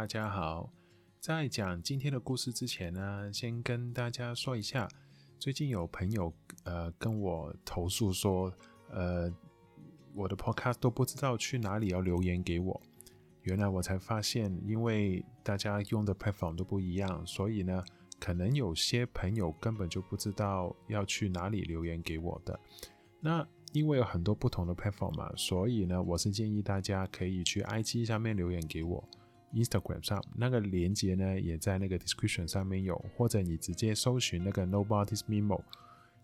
[0.00, 0.72] 大家好。
[1.20, 4.88] 在讲今天的故事之前呢，先跟大家说一下，
[5.38, 6.32] 最近有朋友
[6.64, 8.50] 呃跟我投诉说，
[8.88, 9.30] 呃，
[10.14, 12.80] 我的 Podcast 都不知道去哪里要留言给我。
[13.42, 17.84] 原来我才发现，因为大家用的 platform 都不一样，所以呢，
[18.18, 22.58] 可能有些朋友根本就不知道要去哪里留言给我的。
[23.20, 29.06] 那因为有很多不同的 platform 嘛，所以呢，我是建议大家可以去 IG 上面留言给我
[29.54, 35.60] ，Instagram 上那个连接呢也在那个 description 上面有，或者你直接搜寻那个 Nobody's Memo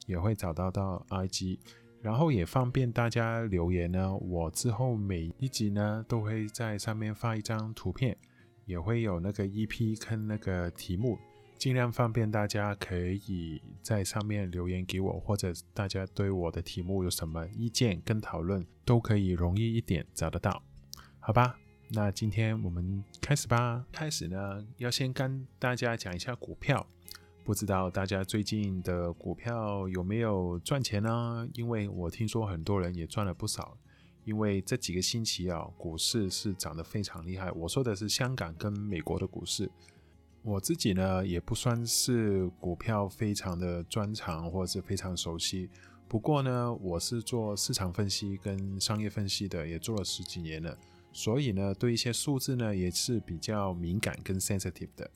[0.06, 1.58] 也会找到到 IG，
[2.02, 4.16] 然后也方便大家留言呢。
[4.16, 8.16] 我之后每一集呢都会在上面发一张图片，
[8.64, 11.18] 也会有那个 EP 跟那个题目。
[11.58, 20.62] 尽量方便大家可以在上面留言给我，或者大家对我的题目有什么意见跟讨论，都可以容易一点找得到，
[21.18, 21.58] 好吧？
[21.88, 23.84] 那今天我们开始吧。
[23.92, 26.84] 开始呢，要先跟大家讲一下股票，
[27.44, 31.48] 不知道大家最近的股票有没有赚钱呢？
[31.54, 33.78] 因为我听说很多人也赚了不少，
[34.24, 37.52] 因为这几个星期啊，股市是涨得非常厉害。
[37.52, 39.70] 我说的是香港跟美国的股市。
[40.42, 45.70] 我自己呢，也不算是股票非常的专长或者是非常熟悉。
[46.08, 50.76] 不过呢，我是做市场分析跟商业分析的，也做了十几年了，
[51.16, 55.10] 所以呢，对一些数字呢也是比较敏感跟 sensitive 的。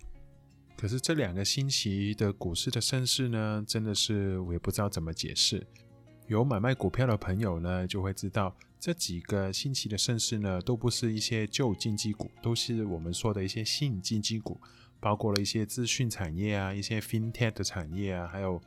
[0.74, 5.66] 可是这两个星期的股市的升势呢，真的是我也不知道怎么解释。
[6.26, 14.58] 有买卖股票的朋友呢，就会知道这几个星期的升势呢，都不是一些旧经济股，都是我们说的一些新经济股。
[15.00, 18.60] 包括了一些资讯产业啊，一些 FinTech 的产业啊，还有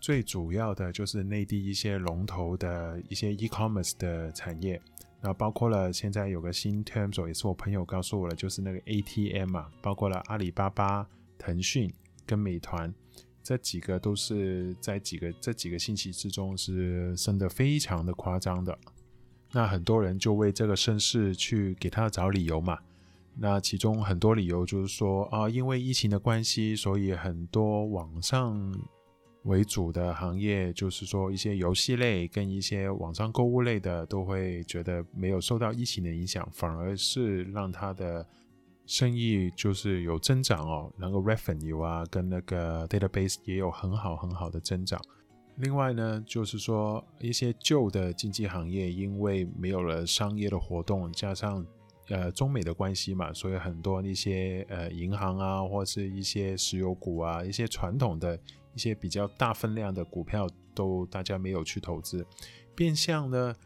[0.00, 4.80] 最主要的就是内地一些龙头的一些 E-commerce 的产业。
[5.24, 11.06] 那包括了现在有个新 term，也是我朋友告诉我的，就是那个 ATM 啊，包括了阿里巴巴、
[11.38, 11.88] 腾讯
[12.26, 12.92] 跟美团
[13.40, 18.76] 这几个都是在几个这几个星期之中是升得非常的夸张的。
[19.52, 22.78] 那很多人就为这个升势去给他找理由嘛。
[23.34, 28.74] 那其中很多理由就是说啊，因为疫情的关系，所以很多网上
[29.44, 38.24] 为主的行业，就是说一些游戏类跟一些网上购物类的，都会觉得没有受到疫情的影响，反而是让他的
[38.86, 45.00] 生意就是有增长哦，能够 revenue 啊跟那个 database 也有很好很好的增长。
[45.56, 51.64] 另外呢，就是说一些旧的经济行业，因为没有了商业的活动，加上
[52.12, 58.38] 呃，中美的关系嘛，所以很多那些呃银行啊，或是一些石油股啊，一些传统的
[58.74, 62.26] 一些比较大分量的股票，都大家没有去投资，
[62.74, 63.56] 变相呢，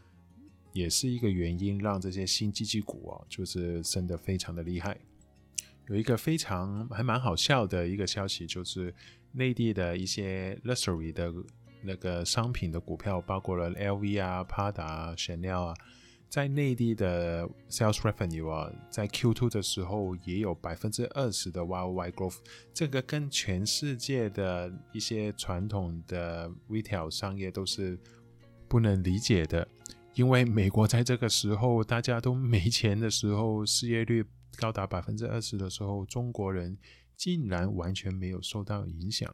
[0.71, 4.97] 也是一个原因，让这些新经济股啊，就是升得非常的厉害。
[5.87, 8.95] 有一个非常还蛮好笑的一个消息，就是
[9.33, 11.33] 内地的一些 luxury 的
[11.81, 15.73] 那个商品的股票，包括了 LV 啊、p a d a 啊、Chanel 啊。
[16.29, 22.37] 在内地的 sales revenue 啊，在 Q2 的时候也有百分之二十的 YoY growth，
[22.73, 27.97] 这个跟全世界的一些传统的 retail 商业都是
[28.67, 29.67] 不能理解的。
[30.15, 34.25] 因为美国在这个时候大家都没钱的时候，失业率
[34.57, 36.77] 高达百分之二十的时候，中国人
[37.15, 39.33] 竟然完全没有受到影响，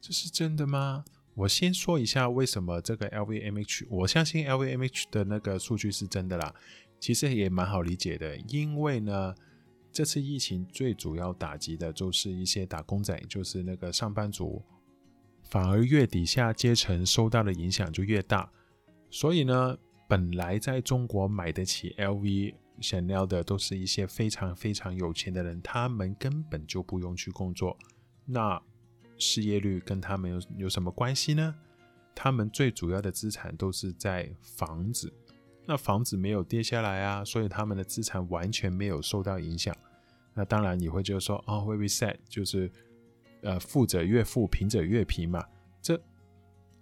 [0.00, 1.04] 这是真的吗？
[1.38, 6.52] 我先说一下为什么这个 LVMH，我相信 LVMH 的那个数据是真的啦。
[6.98, 9.32] 其实也蛮好理解的，因为呢，
[9.92, 14.60] 这次疫情最主要打击的就是一些打工仔，就是那个上班族，
[15.44, 18.50] 反而越底下阶层受到的影响就越大。
[19.08, 19.78] 所以呢，
[20.08, 27.78] 本来在中国买得起 LV、Chanel 的都是一些非常非常有钱的人，他们根本就不用去工作。
[28.24, 28.60] 那
[29.18, 31.54] 失业率跟他们有有什么关系呢？
[32.14, 35.12] 他们最主要的资产都是在房子，
[35.66, 39.76] 那房子没有跌下来啊，所以他们的资产完全没有受到影响。
[40.34, 42.70] 那当然你会觉得说，哦，very sad，就是
[43.42, 45.44] 呃，富者越富，贫者越贫嘛，
[45.80, 46.00] 这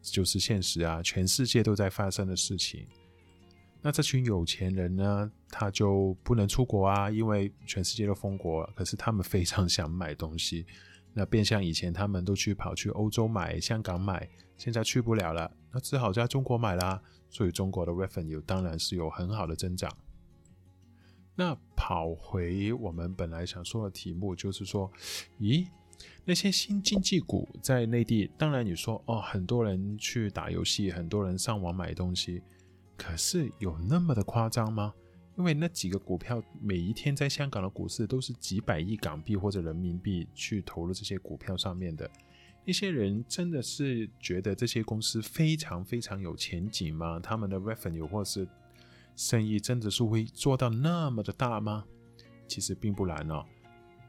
[0.01, 2.87] 就是现实啊，全世界都在发生的事情。
[3.83, 10.67] 那这群有钱人呢，他就不能出国啊，因为全世界都封国了，可是他们非常想买东西。
[11.19, 14.29] 那变相以前他们都去跑去欧洲买、香港买，
[14.59, 17.01] 现在去不了了，那只好在中国买啦。
[17.31, 19.91] 所以中国的 revenue 当然是有很好的增长。
[21.35, 24.93] 那跑回我们本来想说的题目，就是说，
[25.41, 25.67] 咦，
[26.27, 32.43] 那些新经济股在内地，当然你说哦，很多人去打游戏，很多人上网买东西，
[32.99, 34.93] 可是有那么的夸张吗？
[35.37, 42.11] 因为那几个股票每一天在香港的股市都是几百亿港币或者人民币去投入这些股票上面的。
[42.65, 47.21] 一些人真的是觉得这些公司非常非常有前景吗？
[47.21, 48.49] 他们的 revenue 或是
[49.15, 51.85] 生意真的是会做到那么的大吗？
[52.49, 53.45] 其实并不然哦。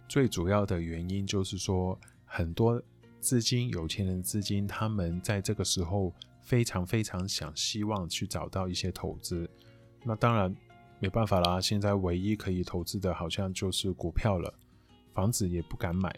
[0.08, 2.82] 最主要的原因就是说，很多
[3.20, 9.48] 资金、有钱人资金，他们在这个时候非常非常想希望去找到一些投资。
[10.04, 10.56] 那当然
[11.00, 14.54] 没办法啦，现在唯一可以投资的好像就是股票了，
[15.14, 16.12] 房子也不敢买。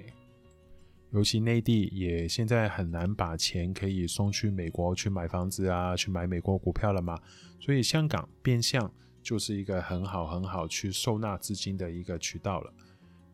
[1.12, 7.20] 尤其内地也现在很难把钱可以送去美国去买房子啊，去买美国股票了嘛。
[7.60, 8.92] 所以香港变相
[9.22, 12.72] 就是一个很好很好去收纳资金的一个渠道了。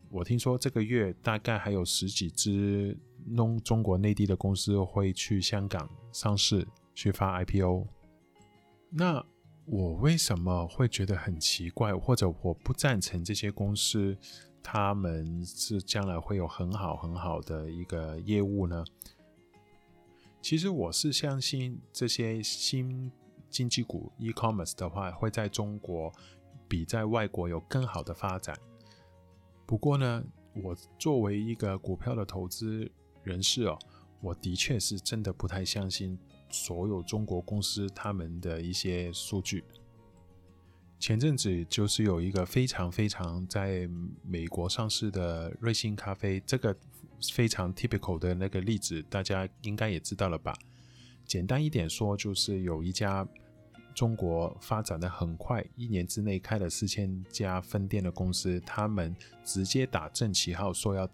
[0.09, 7.85] 我听说这个月大概还有十几只弄中国内地的公司会去香港上市去发 IPO。
[8.89, 9.21] 那
[9.65, 14.15] 我为什么会觉得很奇怪，或者我不赞成这些公司
[14.61, 18.83] 他们是将来会有很好很好的一个业务呢？
[20.39, 23.11] 其实我是相信这些新
[23.49, 26.13] 经济股 e-commerce 的话会在中国
[26.67, 28.55] 比在外国有更好的发展。
[29.65, 30.23] 不过呢，
[30.63, 32.91] 我作为一个股票的投资
[33.23, 33.79] 人士哦，
[34.21, 36.19] 我的确是真的不太相信
[36.49, 39.63] 所有中国公司他们的一些数据。
[40.99, 43.89] 前阵子就是有一个非常非常在
[44.23, 46.75] 美国上市的瑞幸咖啡，这个
[47.33, 50.53] 非常 typical 的那个例子，大家应该也知道了吧？
[51.25, 53.27] 简单一点说，就是有一家。
[53.95, 61.09] 中国发展的很快，一年之内开了四千家分店的公司，他们直接打正旗号，说要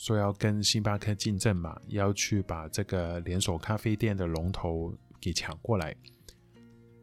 [0.00, 5.94] 说要跟星巴克竞争嘛，要去把这个连锁咖啡店的龙头给抢过来。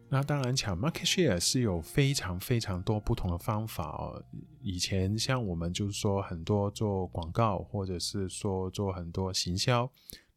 [0.10, 4.26] 那当然，抢 market share 是有非常非常多不同的方法哦。
[4.64, 9.88] 以前像我们就是说很多做广告，或者是说做很多行销，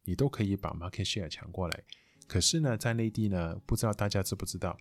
[0.03, 1.83] 你都可以把 market share 抢过来。
[2.27, 4.77] 可是呢，在内地呢，不知道大家知不知道，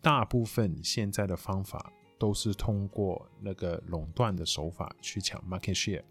[0.00, 6.02] 大部分现在的方法都是通过那个垄断的手法去抢 market share。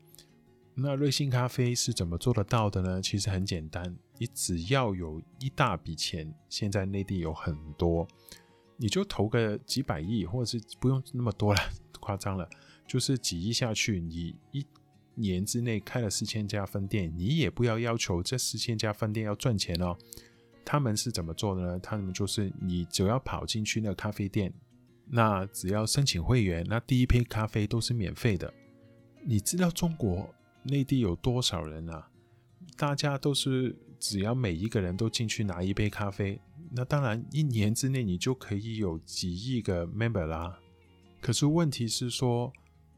[0.77, 3.01] 那瑞幸咖啡是怎么做得到的呢？
[3.01, 8.05] 其实很简单，你只要有一大笔钱，现在内地有很多，
[8.75, 11.59] 你就投个几百亿，或者是不用那么多了，
[12.01, 12.49] 夸张了，
[12.85, 14.65] 就是几亿下去，你一
[15.13, 19.97] 年之内开了四千家分店，你也不要要求这四千家分店要赚钱哦。
[20.65, 21.79] 他们是怎么做的呢？
[21.79, 24.53] 他们就是你只要跑进去那个咖啡店，
[25.07, 28.53] 那只要申请会员，那第一杯咖啡都是免费的。
[29.23, 30.29] 你知道中国
[30.65, 32.09] 内地有多少人啊？
[32.77, 36.39] 大家都是只要每一个人都进去拿一杯咖啡，
[36.71, 40.59] 那当然一年之内你就可以有几亿个 member 啦。
[41.21, 42.51] 可是问题是说，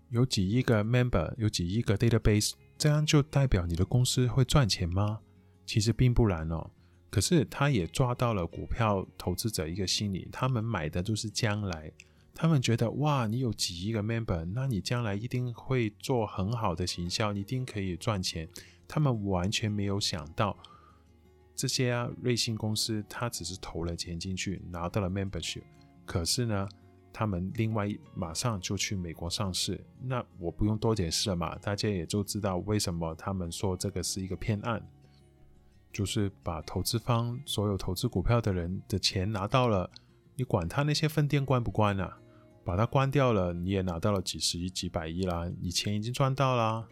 [0.09, 5.19] 有几亿个 member，有几亿个 database，这样就代表你的公司会赚钱吗？
[5.65, 6.71] 其实并不然哦。
[7.09, 11.91] 可是他也抓到了股票投资者一个心理，他们买的就是将来，
[12.39, 18.47] 他们觉得哇，你有几亿个 member，那你将来一定会做很好的行销，你一定可以赚钱。
[18.87, 20.55] 他们完全没有想到
[21.55, 25.63] 这些啊，瑞幸公司他只是投了钱进去，拿到了 membership，
[26.05, 26.69] 可是呢，
[27.11, 29.83] 他们另外马上就去美国上市。
[29.99, 34.87] 那我不用多解释了嘛，大家也就知道为什么他们说这个是一个骗案。
[35.91, 39.89] 就是把投资方所有投资股票的人的钱拿到了，
[40.35, 42.19] 你管他那些分店关不关啊？
[42.67, 46.85] 把它关掉了，你也拿到了几十亿、几百亿啦，你钱已经赚到了。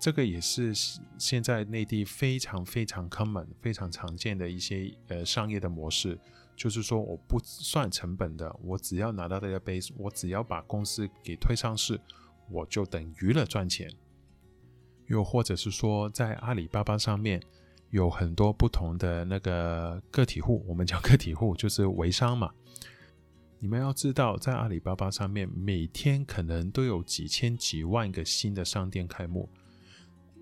[0.00, 0.72] 这个也是
[1.18, 6.18] 现在内地非常非常 common、非常常见的一些呃商业的模式，
[6.56, 12.00] 就是说我不算成本的，我只要拿到这个 base，我只要把公司给推上市，
[12.48, 13.92] 我就等于了赚钱。
[15.06, 17.42] 又或者是说在阿里巴巴上面。
[17.90, 22.50] 有很多不同的那个个体户，我们叫个体户，就是微商嘛。
[23.62, 29.48] 你们要知道，在阿里巴巴上面，每天可能都有几千几万个新的商店开幕，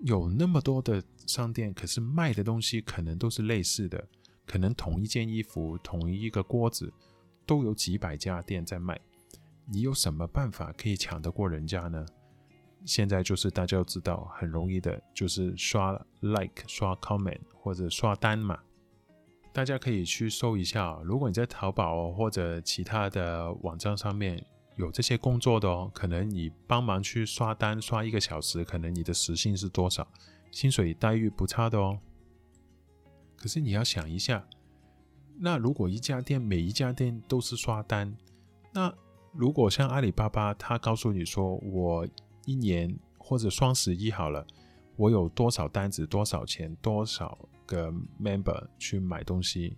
[0.01, 4.03] 有那么多的商店，可是卖的东西可能都是类似的，
[4.47, 6.91] 可能同一件衣服、同一个锅子，
[7.45, 8.99] 都有几百家店在卖。
[9.67, 12.03] 你有什么办法可以抢得过人家呢？
[12.85, 18.57] 现在就是大家都知道很容易的，就是刷 like、刷 comment 或者刷单嘛。
[19.53, 24.41] 大家可以去搜一下，如果你在淘宝或者其他的网站上面
[24.77, 30.07] 有这些工作的哦，可能你帮忙去刷单刷一个小时，可能你的时薪是多少？
[30.51, 31.99] 薪水待遇不差的哦。
[33.35, 34.47] 可是你要想一下，
[35.37, 38.15] 那如果一家店每一家店都是刷单，
[38.73, 38.93] 那
[39.33, 42.07] 如果像阿里巴巴，他告诉你说，我
[42.45, 44.45] 一年或者双十一好了，
[44.95, 47.37] 我有多少单子、多少钱、多少
[47.71, 49.77] 个 member 去买东西，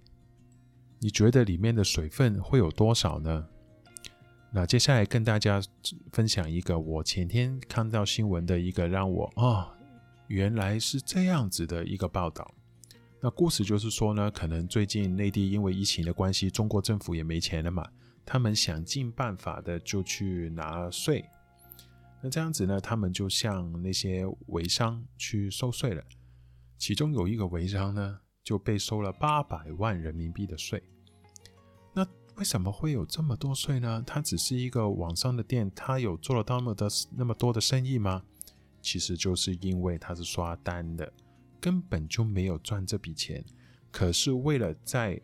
[1.00, 3.48] 你觉得里面的水分会有多少呢？
[4.52, 5.62] 那接下来跟大家
[6.12, 9.74] 分享一个我前天看到新闻的一个让我啊、哦，
[10.28, 12.54] 原来是这样子的一个报道。
[13.20, 17.88] 那故事就是说呢，可能最近内地因为疫情的关系，中国政府也没钱了嘛。
[18.26, 21.26] 他们想尽办法的就去拿税，
[22.22, 26.04] 那这样子呢，他们就向那些微商去收税了。
[26.86, 30.84] 其中有一个违章呢，就被收了八百万人民币的税。
[31.94, 34.04] 那为什么会有这么多税呢？
[34.06, 38.22] 它只是一个网上的店，它有做了那么的那么多的生意吗？
[38.82, 41.10] 其实就是因为他是刷单的，
[41.62, 43.42] 根本就没有赚这笔钱。
[43.90, 45.18] 可是为了在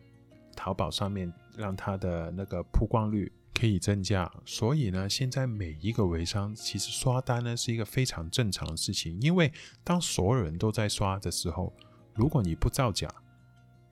[0.56, 9.20] 淘宝上面让它的那个曝光率可以增加，所以呢，现在每一个微商其实刷单呢是一个非常正常的事情。
[9.20, 9.52] 因为
[9.84, 11.70] 当所有人都在刷的时候，
[12.14, 13.06] 如果你不造假，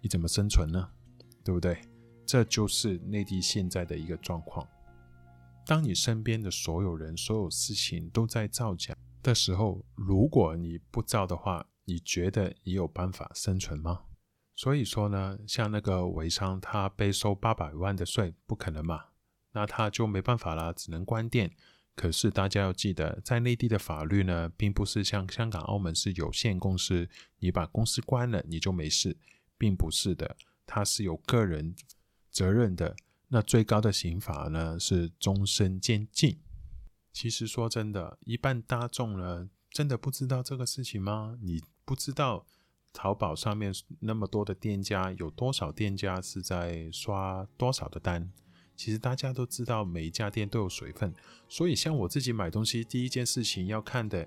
[0.01, 0.89] 你怎么生存呢？
[1.45, 1.79] 对不对？
[2.25, 4.67] 这就是内地现在的一个状况。
[5.67, 14.05] 当你身边的所有人、所有事情都在造假的时候，如果你不造的话，你觉得你有办法生存吗？
[14.57, 19.08] 所以说呢，像那个微商，他被收八百万的税，不可能嘛？
[19.59, 21.51] 那他就没办法了，只能关店。
[21.97, 27.09] 可是大家要记得，在内地的法律呢，并不是像香港、澳门是有限公司，
[27.41, 29.17] 你把公司关了你就没事，
[29.59, 31.75] 并不是的，它是有个人
[32.31, 32.95] 责任的。
[33.27, 36.39] 那最高的刑罚呢是终身监禁。
[37.13, 41.37] 其实说真的，一般大众呢，真的不知道这个事情吗？
[41.43, 42.47] 你不知道？
[42.91, 48.33] 淘宝上面那么多的店家，有多少店家是在刷多少的单？
[48.79, 51.13] 其实大家都知道，每一家店都有水分，
[51.49, 54.25] 所以像我自己买东西，第一件事情要看的，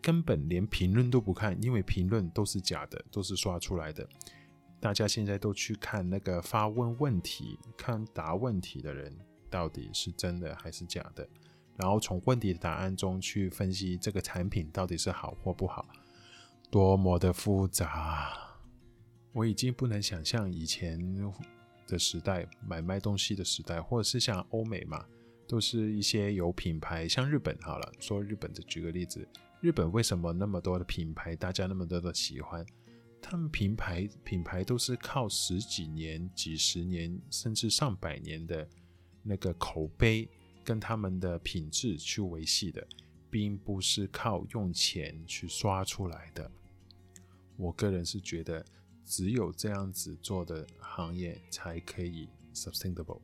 [0.00, 4.08] 根本连评论都不看，因为评论都是假的，都是刷出来的。
[4.78, 9.12] 大家现在都去看那个发问问题、看答问题的人，
[9.50, 11.28] 到底是真的还是假的，
[11.76, 15.84] 然后从问题的答案中去分析这个产品到底是好或不好。
[16.70, 18.32] 多么的复杂，
[19.32, 20.96] 我已经不能想象以前
[21.86, 25.04] 的时代，买卖东西的时代，或者是像欧美嘛，
[25.46, 29.26] 都是一些有品牌，像日本好了，说日本的举个例子，
[29.60, 32.64] 日本为什么那么多的品牌，大家那么多的喜欢？
[33.20, 38.68] 他们品牌品牌都是靠十几年、几十年，甚至上百年的
[39.22, 40.28] 那个口碑
[40.64, 42.84] 跟他们的品质去维系的，
[43.30, 46.50] 并不是靠用钱去刷出来的。
[47.56, 48.64] 我个人是觉得，
[49.04, 53.20] 只有这样子做的行业才可以 sustainable。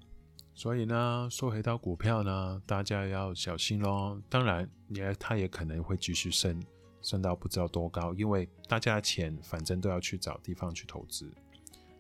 [0.55, 4.21] 所以呢，说回到股票呢，大家要小心喽。
[4.29, 6.61] 当然，也它也可能会继续升，
[7.01, 11.31] 升到不知道多高，因为大家的钱反正都要去找地方去投资。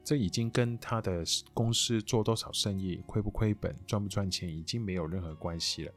[0.03, 5.93] 这已经跟他的公司做多少生意、亏不亏本、赚不赚钱已经没有任何关系了，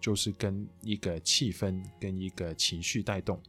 [0.00, 3.40] 就是跟一个气氛、跟一个情绪带动，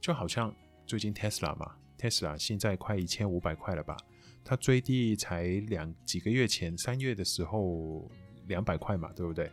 [0.00, 0.54] 就好像。
[0.84, 3.96] 最近 Tesla 嘛，Tesla 现在快一千五百块了吧？
[4.44, 8.10] 它最低才两几个月前三月的时候
[8.48, 9.48] 两百块嘛，对不对？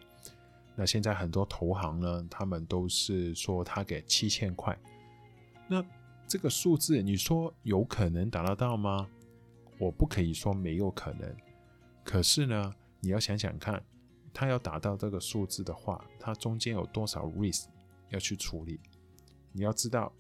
[0.76, 4.76] 那现在很多投行呢，他们都是说他给七千块。
[5.68, 5.86] 那
[6.26, 9.08] 这个数字，你说有可能达得到吗？
[9.78, 11.36] 我不可以说没有可能。
[12.04, 13.84] 可是呢，你要想想看，
[14.34, 17.66] 他要达到这个数字的话，它中间有多少 risk
[18.10, 18.80] 要去处理？
[19.52, 20.12] 你要知道。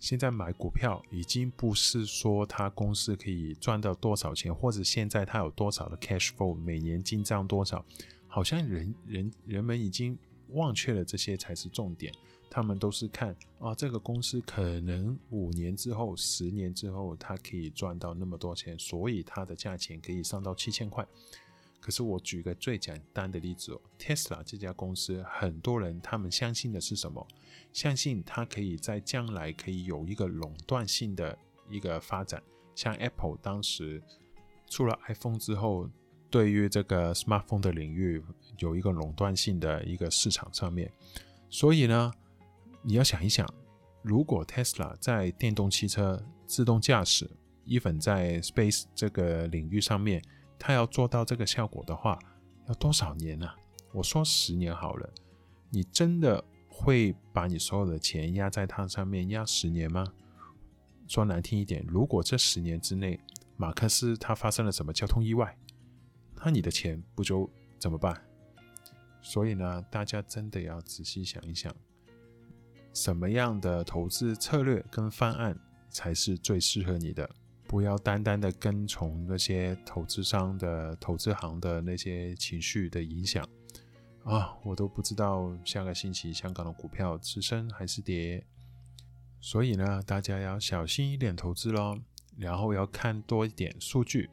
[0.00, 7.84] 现在买股票已经不是说他公司可以赚到多少钱，或者现在他有多少的 cash flow，每年进账多少，
[8.26, 12.12] 好像人人人们已经忘却了这些才是重点。
[12.52, 21.06] 他们都是看啊，这个公司可能五年之后、十年之后，它可以赚到那么多钱，所以它的价钱可以上到七千块。
[21.80, 27.26] 可是我举个最简单的例子哦，Tesla 这家公司，很多人他们相信的是什么？
[27.72, 31.36] 相信它可以在将来可以有一个垄断性的
[31.68, 32.42] 一个发展，
[32.74, 34.02] 像 Apple 当时
[34.68, 35.88] 出了 iPhone 之后，
[36.28, 38.22] 对于这个 smartphone 的领域
[38.58, 40.92] 有一个垄断性的一个市场上面。
[41.48, 42.12] 所以呢，
[42.82, 43.48] 你要想一想，
[44.02, 47.30] 如果 Tesla 在电动汽车、自动驾驶
[47.66, 50.22] ，even 在 space 这个领域上面，
[50.60, 52.18] 他要做到这个效果的话，
[52.68, 53.48] 要多少年呢？
[53.92, 55.10] 我说十年好了，
[55.70, 60.06] 你真的会把你所有的钱压在它上面压十年吗？
[61.08, 63.18] 说难听一点，如果这十年之内
[63.56, 65.56] 马克思他发生了什么交通意外，
[66.44, 68.22] 那你的钱不就怎么办？
[69.22, 71.74] 所以呢，大家真的要仔细想一想，
[72.92, 77.28] 什么样的投资策略跟方案才是最适合你的。
[77.70, 83.48] 不要单单的跟从那些投资商的投资行的那些情绪的影响
[84.24, 88.44] 啊，我都不知道下个星期香港的股票是升还是跌。
[89.40, 91.96] 所以呢，大家要小心一点投资咯，
[92.36, 94.28] 然后要看多一点数据。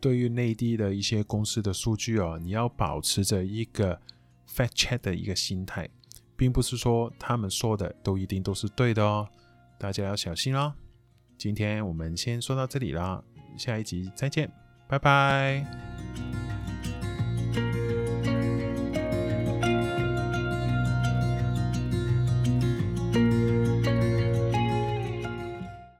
[0.00, 4.00] 对于内地的一些公司的数据哦，你要保持着一个
[4.48, 5.90] “fat check 的一个心态，
[6.36, 9.28] 并不是说他们说的都一定都是对的哦，
[9.76, 10.72] 大家要小心哦。
[11.36, 13.22] 今天我们先说到这里啦
[13.56, 14.50] 下一集再见
[14.88, 15.64] 拜拜。